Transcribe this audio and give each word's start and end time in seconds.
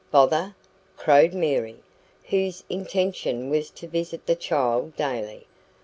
"Bother!" 0.09 0.55
crowed 0.97 1.35
Mary, 1.35 1.75
whose 2.27 2.63
intention 2.71 3.51
was 3.51 3.69
to 3.69 3.87
visit 3.87 4.25
the 4.25 4.35
child 4.35 4.95
daily. 4.95 5.45